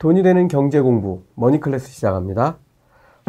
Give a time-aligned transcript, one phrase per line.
[0.00, 2.56] 돈이 되는 경제 공부 머니클래스 시작합니다.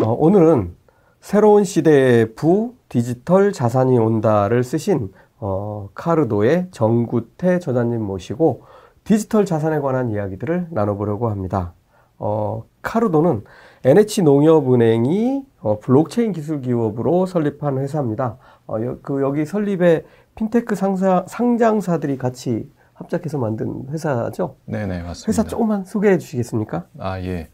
[0.01, 0.73] 어, 오늘은
[1.19, 8.63] 새로운 시대의 부 디지털 자산이 온다를 쓰신 어, 카르도의 정구태 저자님 모시고
[9.03, 11.73] 디지털 자산에 관한 이야기들을 나눠보려고 합니다.
[12.17, 13.43] 어, 카르도는
[13.83, 18.37] NH농협은행이 어, 블록체인 기술 기업으로 설립한 회사입니다.
[18.67, 24.55] 어, 여, 그 여기 설립에 핀테크 상사, 상장사들이 같이 합작해서 만든 회사죠?
[24.65, 25.27] 네네, 맞습니다.
[25.27, 26.85] 회사 조금만 소개해 주시겠습니까?
[26.99, 27.49] 아, 예.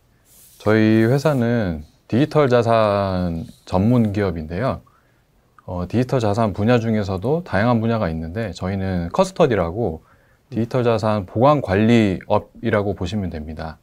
[0.60, 4.82] 저희 회사는 디지털 자산 전문 기업인데요.
[5.66, 10.04] 어, 디지털 자산 분야 중에서도 다양한 분야가 있는데 저희는 custody라고
[10.50, 13.78] 디지털 자산 보관 관리 업이라고 보시면 됩니다.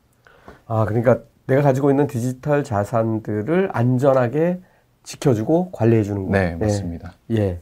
[0.67, 4.61] 아, 그러니까 내가 가지고 있는 디지털 자산들을 안전하게
[5.03, 6.33] 지켜주고 관리해 주는 거.
[6.33, 7.13] 네, 맞습니다.
[7.31, 7.37] 예.
[7.37, 7.61] 예.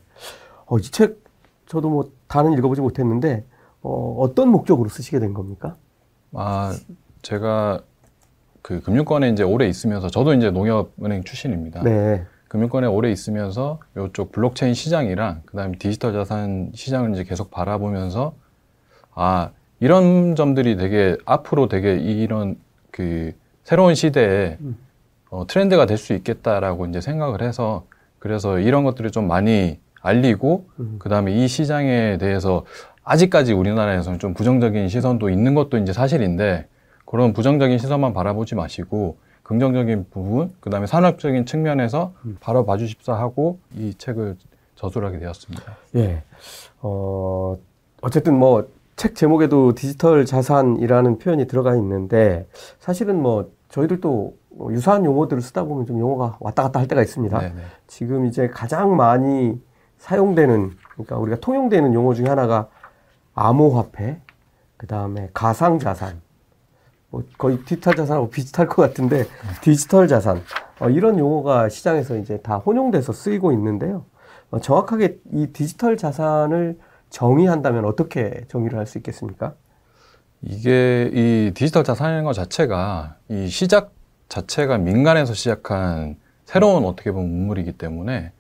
[0.67, 1.21] 어, 이 책
[1.67, 3.45] 저도 뭐 다는 읽어보지 못했는데
[3.83, 5.77] 어, 어떤 목적으로 쓰시게 된 겁니까?
[6.33, 6.75] 아,
[7.23, 7.81] 제가
[8.63, 11.83] 그 금융권에 이제 오래 있으면서 저도 이제 농협은행 출신입니다.
[11.83, 12.25] 네.
[12.49, 18.35] 금융권에 오래 있으면서 이쪽 블록체인 시장이랑 그다음에 디지털 자산 시장을 이제 계속 바라보면서
[19.15, 22.57] 아 이런 점들이 되게 앞으로 되게 이런
[22.91, 23.33] 그
[23.65, 24.59] 새로운 시대에
[25.31, 27.85] 어, 트렌드가 될 수 있겠다라고 이제 생각을 해서
[28.19, 30.97] 그래서 이런 것들을 좀 많이 알리고 음.
[30.99, 32.65] 그다음에 이 시장에 대해서
[33.05, 36.69] 아직까지 우리나라에서는 좀 부정적인 시선도 있는 것도 이제 사실인데
[37.05, 43.95] 그런 부정적인 시선만 바라보지 마시고 긍정적인 부분 그 다음에 산업적인 측면에서 바로 봐주십사 하고 이
[43.99, 44.37] 책을
[44.77, 45.77] 저술하게 되었습니다.
[45.97, 46.23] 예.
[46.81, 47.57] 어,
[48.01, 52.47] 어쨌든 뭐 책 제목에도 디지털 자산이라는 표현이 들어가 있는데
[52.79, 57.39] 사실은 뭐 저희들도 뭐 유사한 용어들을 쓰다 보면 좀 용어가 왔다 갔다 할 때가 있습니다.
[57.39, 57.55] 네네.
[57.87, 59.61] 지금 이제 가장 많이
[59.99, 62.69] 사용되는 그러니까 우리가 통용되는 용어 중에 하나가
[63.35, 64.19] 암호화폐,
[64.77, 66.21] 그 다음에 가상자산,
[67.11, 69.27] 뭐 거의 디지털 자산하고 비슷할 것 같은데
[69.61, 70.43] 디지털 자산
[70.81, 74.05] 어, 이런 용어가 시장에서 이제 다 혼용돼서 쓰이고 있는데요.
[74.51, 76.79] 어, 정확하게 이 디지털 자산을
[77.11, 79.55] 정의한다면 어떻게 정의를 할 수 있겠습니까?
[80.41, 83.93] 이게 이 디지털 자산이라는 것 자체가 이 시작
[84.29, 86.17] 자체가 민간에서 시작한
[86.47, 88.33] 새로운 어떻게 보면 문물이기 때문에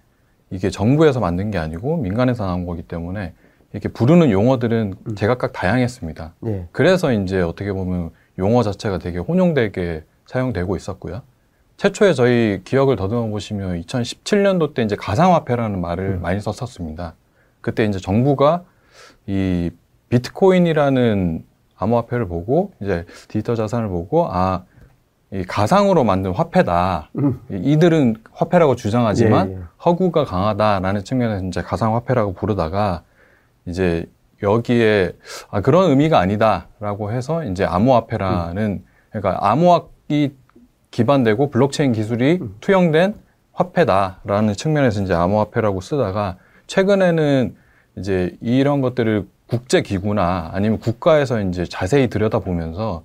[0.50, 3.34] 이게 정부에서 만든 게 아니고 민간에서 나온 거기 때문에
[3.72, 6.34] 이렇게 부르는 용어들은 제각각 다양했습니다.
[6.46, 6.68] 예.
[6.72, 11.22] 그래서 이제 어떻게 보면 용어 자체가 되게 혼용되게 사용되고 있었고요.
[11.78, 17.14] 최초에 저희 기억을 더듬어 보시면 2017년도 때 이제 가상화폐라는 말을 많이 썼었습니다.
[17.60, 18.64] 그때 이제 정부가
[19.26, 19.70] 이
[20.10, 21.44] 비트코인이라는
[21.76, 24.64] 암호화폐를 보고 이제 디지털 자산을 보고 아,
[25.32, 27.08] 이 가상으로 만든 화폐다.
[27.18, 27.40] 음.
[27.50, 29.58] 이들은 화폐라고 주장하지만 예, 예.
[29.84, 33.02] 허구가 강하다라는 측면에서 이제 가상화폐라고 부르다가
[33.66, 34.06] 이제
[34.42, 35.12] 여기에
[35.50, 40.34] 아 그런 의미가 아니다라고 해서 이제 암호화폐라는 그러니까 암호학이
[40.90, 43.14] 기반되고 블록체인 기술이 투영된
[43.52, 46.36] 화폐다라는 측면에서 이제 암호화폐라고 쓰다가
[46.66, 47.54] 최근에는
[47.98, 53.04] 이제 이런 것들을 국제 기구나 아니면 국가에서 이제 자세히 들여다보면서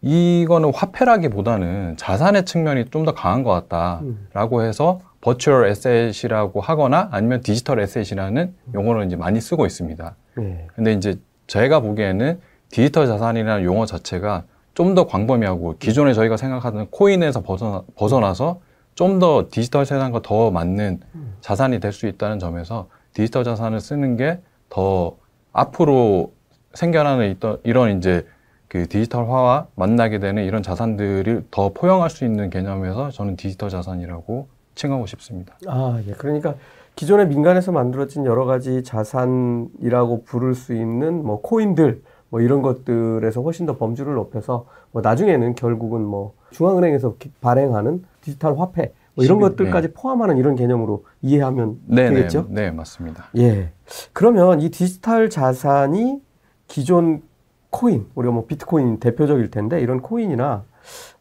[0.00, 7.80] 이거는 화폐라기보다는 자산의 측면이 좀 더 강한 것 같다라고 해서 버추얼 에셋이라고 하거나 아니면 디지털
[7.80, 10.16] 에셋이라는 용어를 이제 많이 쓰고 있습니다.
[10.40, 10.66] 예.
[10.74, 11.16] 근데 이제
[11.46, 12.40] 제가 보기에는
[12.70, 14.44] 디지털 자산이라는 용어 자체가
[14.74, 18.60] 좀 더 광범위하고 기존에 저희가 생각하는 코인에서 벗어나, 벗어나서
[18.94, 21.00] 좀 더 디지털 세상과 더 맞는
[21.42, 24.40] 자산이 될 수 있다는 점에서 디지털 자산을 쓰는 게
[24.70, 25.16] 더
[25.52, 26.32] 앞으로
[26.74, 28.24] 생겨나는 있던 이런 이제
[28.68, 35.06] 그 디지털화와 만나게 되는 이런 자산들을 더 포용할 수 있는 개념에서 저는 디지털 자산이라고 칭하고
[35.06, 35.54] 싶습니다.
[35.66, 36.12] 아, 예.
[36.12, 36.54] 그러니까
[36.94, 43.66] 기존에 민간에서 만들어진 여러 가지 자산이라고 부를 수 있는 뭐 코인들 뭐 이런 것들에서 훨씬
[43.66, 49.48] 더 범주를 높여서 뭐 나중에는 결국은 뭐 중앙은행에서 기- 발행하는 디지털 화폐 뭐 이런 시비-
[49.56, 52.46] 것들까지 포함하는 이런 개념으로 이해하면 네, 네, 되겠죠?
[52.48, 53.24] 네, 맞습니다.
[53.36, 53.72] 예.
[54.12, 56.20] 그러면 이 디지털 자산이
[56.68, 57.22] 기존
[57.70, 60.64] 코인, 우리가 뭐 비트코인 대표적일 텐데 이런 코인이나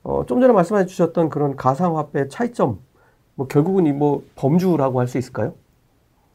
[0.03, 2.79] 어, 좀 전에 말씀해 주셨던 그런 가상화폐 차이점,
[3.37, 5.53] 뭐 결국은 이 뭐 범주라고 할 수 있을까요?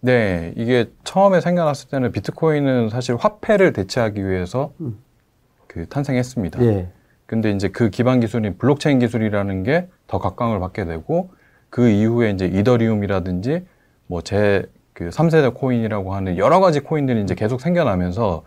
[0.00, 4.98] 네, 이게 처음에 생겨났을 때는 비트코인은 사실 화폐를 대체하기 위해서 음.
[5.66, 6.62] 그 탄생했습니다.
[6.64, 6.88] 예.
[7.26, 11.30] 근데 이제 그 기반 기술인 블록체인 기술이라는 게 더 각광을 받게 되고
[11.70, 13.64] 그 이후에 이제 이더리움이라든지
[14.06, 18.44] 뭐 제 그 3세대 코인이라고 하는 여러 가지 코인들이 이제 계속 생겨나면서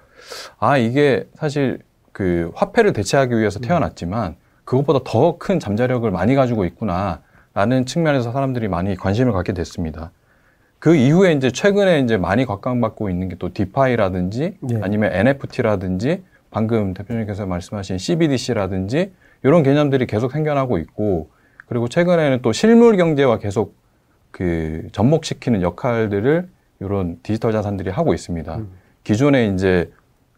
[0.59, 1.79] 아, 이게 사실
[2.11, 7.21] 그 화폐를 대체하기 위해서 태어났지만 그것보다 더 큰 잠재력을 많이 가지고 있구나
[7.55, 10.11] 라는 측면에서 사람들이 많이 관심을 갖게 됐습니다.
[10.77, 14.79] 그 이후에 이제 최근에 이제 많이 각광받고 있는 게 또 DeFi라든지 예.
[14.81, 19.13] 아니면 NFT라든지 방금 대표님께서 말씀하신 CBDC라든지
[19.43, 21.29] 이런 개념들이 계속 생겨나고 있고
[21.65, 23.73] 그리고 최근에는 또 실물 경제와 계속
[24.31, 26.49] 그 접목시키는 역할들을
[26.81, 28.57] 이런 디지털 자산들이 하고 있습니다.
[28.57, 28.69] 음.
[29.05, 29.91] 기존에 이제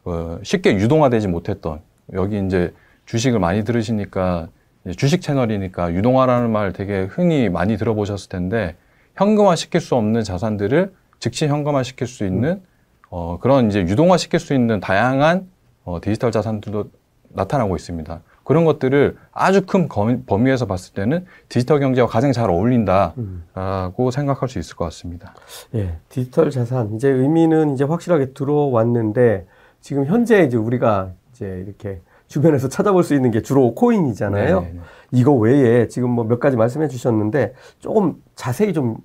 [0.05, 1.81] 어 쉽게 유동화되지 못했던
[2.13, 2.73] 여기 이제
[3.05, 4.49] 주식을 많이 들으시니까
[4.95, 8.75] 주식 채널이니까 유동화라는 말 되게 흔히 많이 들어보셨을 텐데
[9.15, 12.61] 현금화 시킬 수 없는 자산들을 즉시 현금화 시킬 수 있는
[13.09, 15.47] 어, 그런 이제 유동화 시킬 수 있는 다양한
[15.83, 16.89] 어, 디지털 자산들도
[17.29, 18.21] 나타나고 있습니다.
[18.43, 24.11] 그런 것들을 아주 큰 범위에서 봤을 때는 디지털 경제와 가장 잘 어울린다라고 음.
[24.11, 25.35] 생각할 수 있을 것 같습니다.
[25.75, 29.45] 예, 디지털 자산 이제 의미는 이제 확실하게 들어왔는데
[29.81, 34.59] 지금 현재 이제 우리가 이제 이렇게 주변에서 찾아볼 수 있는 게 주로 코인이잖아요.
[34.61, 34.73] 네네.
[34.73, 34.79] 네.
[35.13, 38.97] 이거 외에 지금 뭐 몇 가지 말씀해 주셨는데 조금 자세히 좀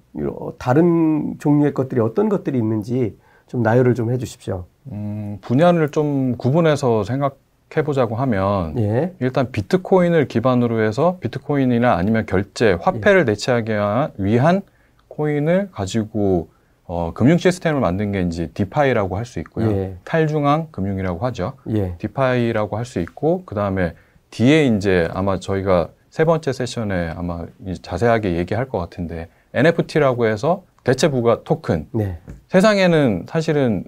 [0.58, 3.16] 다른 종류의 것들이 어떤 것들이 있는지
[3.46, 4.64] 좀 나열을 좀 해 주십시오.
[4.90, 9.14] 음, 분야를 좀 구분해서 생각해 보자고 하면 예.
[9.20, 13.24] 일단 비트코인을 기반으로 해서 비트코인이나 아니면 결제, 화폐를 예.
[13.26, 13.72] 대체하기
[14.18, 14.62] 위한
[15.08, 16.48] 코인을 가지고
[16.94, 19.70] 어, 금융 시스템을 만든 게 이제 DeFi라고 할 수 있고요.
[19.72, 19.96] 예.
[20.04, 21.54] 탈중앙 금융이라고 하죠.
[21.70, 21.94] 예.
[21.96, 23.94] DeFi라고 할 수 있고 그 다음에
[24.30, 27.46] 뒤에 이제 아마 저희가 세 번째 세션에 아마
[27.80, 31.88] 자세하게 얘기할 것 같은데 NFT라고 해서 대체 부가 토큰.
[31.92, 32.18] 네.
[32.48, 33.84] 세상에는 사실은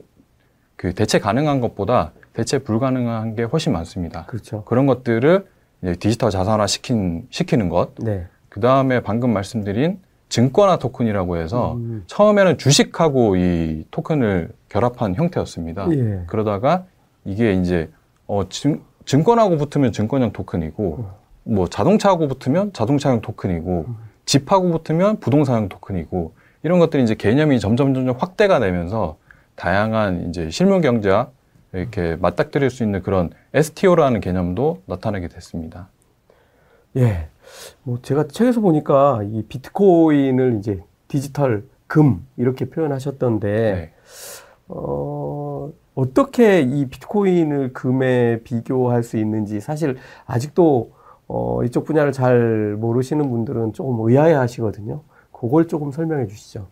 [0.76, 4.24] 그 대체 가능한 것보다 대체 불가능한 게 훨씬 많습니다.
[4.26, 4.64] 그렇죠.
[4.64, 5.44] 그런 것들을
[5.82, 7.94] 이제 디지털 자산화 시킨, 시키는 것.
[7.96, 8.26] 네.
[8.48, 10.00] 그 다음에 방금 말씀드린
[10.34, 12.02] 증권화 토큰이라고 해서 음.
[12.08, 15.86] 처음에는 주식하고 이 토큰을 결합한 형태였습니다.
[15.92, 16.24] 예.
[16.26, 16.86] 그러다가
[17.24, 17.88] 이게 이제
[18.26, 21.54] 어 증, 증권하고 붙으면 증권형 토큰이고 음.
[21.54, 23.96] 뭐 자동차하고 붙으면 자동차형 토큰이고 음.
[24.26, 26.32] 집하고 붙으면 부동산형 토큰이고
[26.64, 29.18] 이런 것들이 이제 개념이 점점 점점 확대가 되면서
[29.54, 31.28] 다양한 이제 실물 경제와
[31.72, 35.90] 이렇게 맞닥뜨릴 수 있는 그런 STO라는 개념도 나타나게 됐습니다.
[36.96, 37.28] 예.
[37.82, 43.92] 뭐 제가 책에서 보니까 이 비트코인을 이제 디지털 금 이렇게 표현하셨던데 네.
[44.68, 49.96] 어, 어떻게 이 비트코인을 금에 비교할 수 있는지 사실
[50.26, 50.92] 아직도
[51.26, 55.02] 어, 이쪽 분야를 잘 모르시는 분들은 조금 의아해 하시거든요.
[55.32, 56.66] 그걸 조금 설명해 주시죠.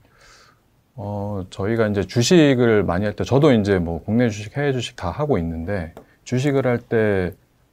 [0.95, 5.11] 어, 저희가 이제 주식을 많이 할 때, 저도 이제 뭐 국내 주식, 해외 주식 다
[5.11, 5.95] 하고 있는데,
[6.25, 7.33] 주식을 할 때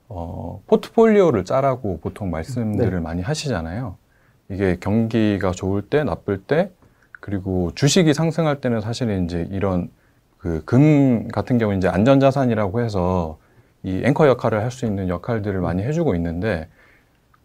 [0.09, 2.99] 어, 포트폴리오를 짜라고 보통 말씀들을 네.
[2.99, 3.95] 많이 하시잖아요.
[4.49, 6.71] 이게 경기가 좋을 때, 나쁠 때,
[7.19, 9.89] 그리고 주식이 상승할 때는 사실은 이제 이런
[10.39, 13.37] 그 금 같은 경우 이제 안전자산이라고 해서
[13.83, 16.67] 이 앵커 역할을 할 수 있는 역할들을 많이 해주고 있는데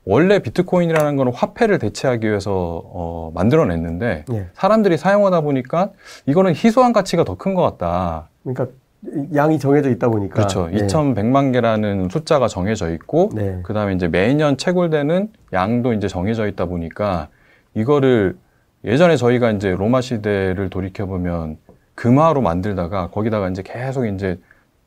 [0.07, 2.53] 원래 비트코인이라는 거는 화폐를 대체하기 위해서
[2.85, 4.49] 어, 만들어냈는데 네.
[4.55, 5.91] 사람들이 사용하다 보니까
[6.27, 8.29] 이거는 희소한 가치가 더 큰 것 같다.
[8.43, 8.69] 그러니까
[9.35, 10.35] 양이 정해져 있다 보니까.
[10.35, 10.69] 그렇죠.
[10.69, 10.87] 네.
[10.87, 13.61] 2,100만 개라는 숫자가 정해져 있고, 네.
[13.63, 17.29] 그 다음에 이제 매년 채굴되는 양도 이제 정해져 있다 보니까,
[17.75, 18.37] 이거를
[18.85, 21.59] 예전에 저희가 이제 로마 시대를 돌이켜 보면
[21.95, 24.39] 금화로 만들다가 거기다가 이제 계속 이제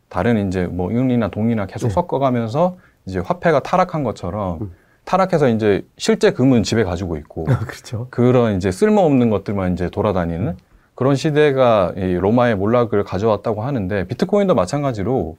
[0.10, 1.94] 다른 이제 뭐 은이나 동이나 계속 네.
[1.94, 4.72] 섞어가면서 이제 화폐가 타락한 것처럼 음.
[5.06, 8.08] 타락해서 이제 실제 금은 집에 가지고 있고, 그렇죠.
[8.10, 10.58] 그런 이제 쓸모없는 것들만 이제 돌아다니는 음.
[10.98, 15.38] 그런 시대가 이 로마의 몰락을 가져왔다고 하는데 비트코인도 마찬가지로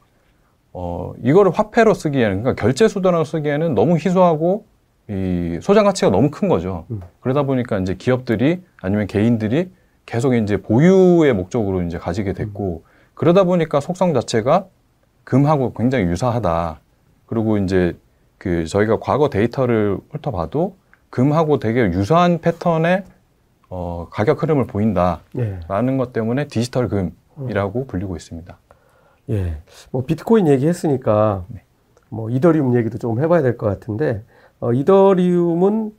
[0.73, 4.67] 어 이거를 화폐로 쓰기에는 그러니까 결제 수단으로 쓰기에는 너무 희소하고
[5.09, 6.85] 이 소장 가치가 너무 큰 거죠.
[6.93, 7.00] 음.
[7.19, 9.73] 그러다 보니까 이제 기업들이 아니면 개인들이
[10.07, 12.91] 계속 이제 보유의 목적으로 이제 가지게 됐고 음.
[13.15, 14.67] 그러다 보니까 속성 자체가
[15.25, 16.79] 금하고 굉장히 유사하다.
[17.27, 17.97] 그리고 이제
[18.38, 20.77] 그 저희가 과거 데이터를 훑어봐도
[21.11, 23.03] 금하고 되게 유사한 패턴의
[23.71, 25.21] 어, 가격 흐름을 보인다라는
[25.95, 25.97] 예.
[25.97, 27.87] 것 때문에 디지털 금이라고 음.
[27.87, 28.59] 불리고 있습니다.
[29.31, 29.59] 예.
[29.91, 31.63] 뭐 비트코인 얘기했으니까 네.
[32.09, 34.25] 뭐 이더리움 얘기도 조금 해봐야 될 것 같은데
[34.61, 35.93] 어, 이더리움은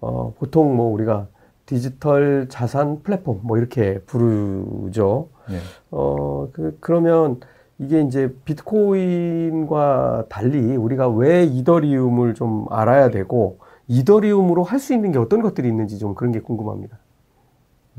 [0.00, 1.26] 어, 보통 뭐 우리가
[1.66, 5.28] 디지털 자산 플랫폼 뭐 이렇게 부르죠.
[5.48, 5.58] 네.
[5.90, 7.40] 어, 그, 그러면
[7.78, 13.58] 이게 이제 비트코인과 달리 우리가 왜 이더리움을 좀 알아야 되고
[13.88, 16.98] 이더리움으로 할 수 있는 게 어떤 것들이 있는지 좀 그런 게 궁금합니다.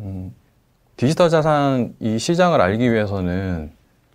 [0.01, 0.33] 음,
[0.97, 3.71] 디지털 자산 이 시장을 알기 위해서는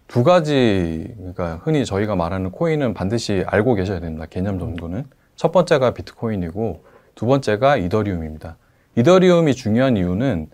[0.08, 4.26] 두 가지, 그러니까 흔히 저희가 말하는 코인은 반드시 알고 계셔야 됩니다.
[4.28, 5.04] 개념 정도는.
[5.34, 8.56] 첫 번째가 비트코인이고 두 번째가 이더리움입니다.
[8.96, 10.48] 이더리움이 중요한 이유는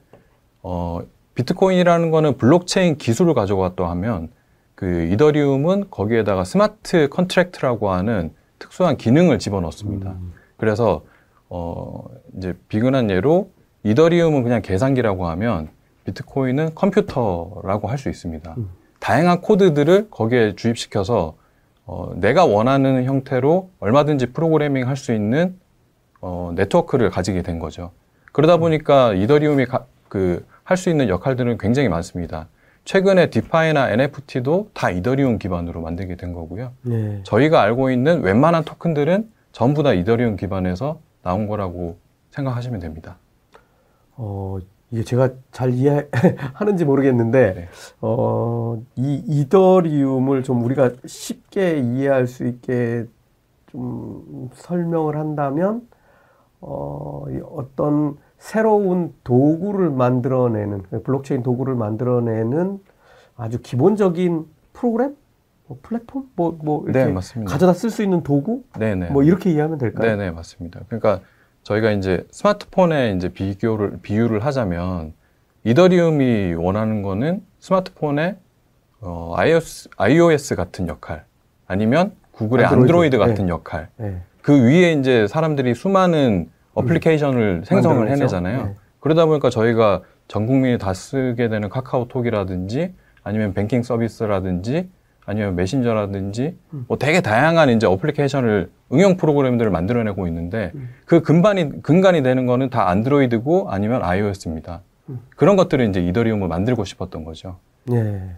[0.62, 1.00] 어,
[1.34, 4.30] 비트코인이라는 거는 블록체인 기술을 가져갔다 하면
[4.74, 10.10] 그 이더리움은 거기에다가 smart contract라고 하는 특수한 기능을 집어넣습니다.
[10.10, 10.32] 음.
[10.56, 11.02] 그래서
[11.48, 12.04] 어,
[12.36, 13.50] 이제 비근한 예로
[13.84, 15.68] 이더리움은 그냥 계산기라고 하면
[16.04, 18.54] 비트코인은 컴퓨터라고 할 수 있습니다.
[18.58, 18.70] 음.
[19.00, 21.34] 다양한 코드들을 거기에 주입시켜서
[21.84, 25.58] 어, 내가 원하는 형태로 얼마든지 프로그래밍 할 수 있는
[26.20, 27.90] 어, 네트워크를 가지게 된 거죠.
[28.32, 29.66] 그러다 보니까 이더리움이
[30.08, 32.46] 그 할 수 있는 역할들은 굉장히 많습니다.
[32.84, 36.72] 최근에 DeFi나 NFT도 다 이더리움 기반으로 만들게 된 거고요.
[36.82, 37.20] 네.
[37.24, 41.98] 저희가 알고 있는 웬만한 토큰들은 전부 다 이더리움 기반에서 나온 거라고
[42.30, 43.18] 생각하시면 됩니다.
[44.16, 44.59] 어,
[44.90, 47.69] 이게 제가 잘 이해하는지 모르겠는데, 네.
[48.00, 53.07] 어, 이 이더리움을 좀 우리가 쉽게 이해할 수 있게
[53.69, 55.88] 좀 설명을 한다면,
[56.61, 62.81] 어, 이 어떤 새로운 도구를 만들어내는, 블록체인 도구를 만들어내는
[63.37, 65.16] 아주 기본적인 프로그램?
[65.66, 66.28] 뭐 플랫폼?
[66.35, 67.45] 뭐, 뭐, 이렇게 네.
[67.47, 68.62] 가져다 쓸 수 있는 도구?
[68.78, 69.11] 네네.
[69.11, 70.16] 뭐 이렇게 이해하면 될까요?
[70.16, 70.81] 네네, 맞습니다.
[70.88, 71.21] 그러니까
[71.62, 75.12] 저희가 이제 스마트폰에 이제 비교를, 비유를 하자면
[75.64, 78.37] 이더리움이 원하는 거는 스마트폰에
[79.00, 81.25] 어, iOS, iOS 같은 역할
[81.66, 82.83] 아니면 구글의 안드로이드.
[82.83, 83.50] 안드로이드, 같은 네.
[83.50, 84.23] 역할 네.
[84.42, 88.23] 그 위에 이제 사람들이 수많은 어플리케이션을 생성을 만들어내죠.
[88.23, 88.66] 해내잖아요.
[88.66, 88.75] 네.
[89.00, 94.88] 그러다 보니까 저희가 전 국민이 다 쓰게 되는 카카오톡이라든지 아니면 뱅킹 서비스라든지
[95.24, 96.84] 아니면 메신저라든지 음.
[96.88, 100.88] 뭐 되게 다양한 이제 어플리케이션을 응용 프로그램들을 만들어내고 있는데 음.
[101.04, 104.82] 그 근반이 근간이 되는 거는 다 안드로이드고 아니면 iOS입니다.
[105.08, 105.20] 음.
[105.36, 107.58] 그런 것들을 이제 이더리움을 만들고 싶었던 거죠.
[107.86, 108.36] 네.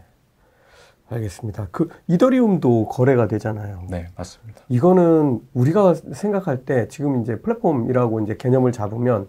[1.11, 1.69] 알겠습니다.
[1.71, 3.83] 그 이더리움도 거래가 되잖아요.
[3.91, 4.63] 네, 맞습니다.
[4.69, 9.29] 이거는 우리가 생각할 때 지금 이제 플랫폼이라고 이제 개념을 잡으면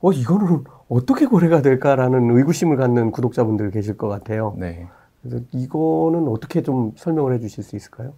[0.00, 4.54] 어 이거는 어떻게 거래가 될까라는 의구심을 갖는 구독자분들 계실 것 같아요.
[4.56, 4.86] 네.
[5.22, 8.12] 그래서 이거는 어떻게 좀 설명을 해주실 수 있을까요?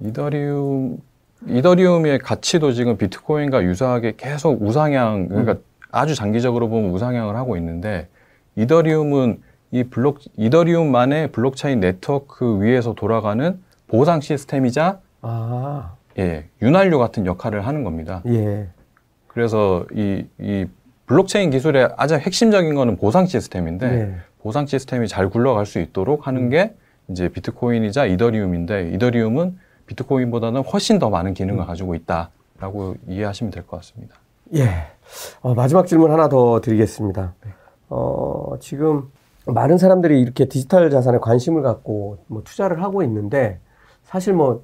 [0.00, 0.98] 이더리움
[1.46, 5.56] 이더리움의 가치도 지금 비트코인과 유사하게 계속 우상향 그러니까
[5.90, 8.08] 아주 장기적으로 보면 우상향을 하고 있는데
[8.56, 17.66] 이더리움은 이 블록 이더리움만의 블록체인 네트워크 위에서 돌아가는 보상 시스템이자 아, 예, 윤활유 같은 역할을
[17.66, 18.22] 하는 겁니다.
[18.26, 18.68] 예,
[19.26, 20.66] 그래서 이, 이
[21.06, 24.16] 블록체인 기술의 아주 핵심적인 거는 보상 시스템인데 네.
[24.46, 26.72] 보상 시스템이 잘 굴러갈 수 있도록 하는 게
[27.08, 34.14] 이제 비트코인이자 이더리움인데 이더리움은 비트코인보다는 훨씬 더 많은 기능을 가지고 있다라고 이해하시면 될 것 같습니다.
[34.54, 34.68] 예.
[35.42, 37.34] 어, 마지막 질문 하나 더 드리겠습니다.
[37.88, 39.10] 어, 지금
[39.46, 43.58] 많은 사람들이 이렇게 디지털 자산에 관심을 갖고 뭐 투자를 하고 있는데
[44.04, 44.62] 사실 뭐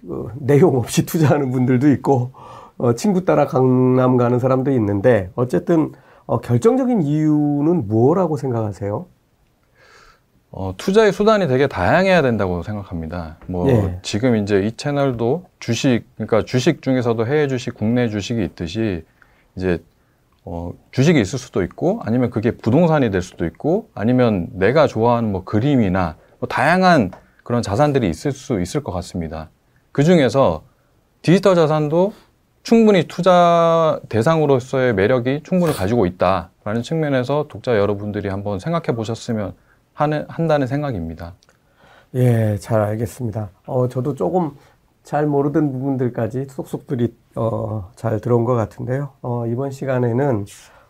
[0.00, 2.32] 그, 내용 없이 투자하는 분들도 있고
[2.78, 5.92] 어, 친구 따라 강남 가는 사람도 있는데 어쨌든
[6.26, 9.06] 어, 결정적인 이유는 뭐라고 생각하세요?
[10.50, 13.38] 어, 투자의 수단이 되게 다양해야 된다고 생각합니다.
[13.46, 13.98] 뭐 예.
[14.02, 19.04] 지금 이제 이 채널도 주식 그러니까 주식 중에서도 해외 주식, 국내 주식이 있듯이
[19.56, 19.82] 이제
[20.44, 25.42] 어, 주식이 있을 수도 있고 아니면 그게 부동산이 될 수도 있고 아니면 내가 좋아하는 뭐
[25.44, 27.10] 그림이나 뭐 다양한
[27.42, 29.50] 그런 자산들이 있을 수 있을 것 같습니다.
[29.90, 30.62] 그 중에서
[31.22, 32.12] 디지털 자산도
[32.64, 39.52] 충분히 투자 대상으로서의 매력이 충분히 가지고 있다라는 측면에서 독자 여러분들이 한번 생각해 보셨으면
[39.92, 41.34] 하는, 한다는 생각입니다.
[42.14, 43.50] 예, 잘 알겠습니다.
[43.66, 44.52] 어, 저도 조금
[45.02, 49.10] 잘 모르던 부분들까지 쏙쏙들이 어, 잘 들어온 것 같은데요.
[49.20, 50.46] 어, 이번 시간에는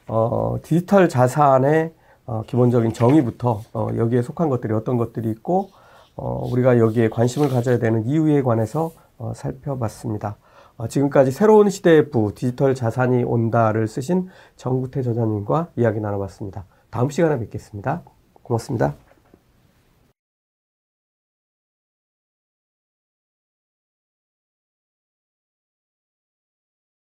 [0.07, 1.93] 어, 디지털 자산의
[2.26, 5.71] 어, 기본적인 정의부터 어, 여기에 속한 것들이 어떤 것들이 있고
[6.14, 10.37] 어, 우리가 여기에 관심을 가져야 되는 이유에 관해서 어, 살펴봤습니다.
[10.76, 16.66] 어, 지금까지 새로운 시대의 부 디지털 자산이 온다를 쓰신 정구태 저자님과 이야기 나눠봤습니다.
[16.90, 18.02] 다음 시간에 뵙겠습니다.
[18.43, 19.03] 고맙습니다.